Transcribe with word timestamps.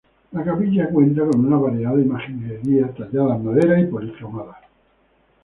La 0.31 0.43
Capilla 0.43 0.89
cuenta 0.89 1.21
con 1.27 1.45
una 1.45 1.57
variada 1.57 2.01
imaginería 2.01 2.87
tallada 2.91 3.35
en 3.35 3.45
madera 3.45 3.79
y 3.79 3.85
policromada. 3.85 4.59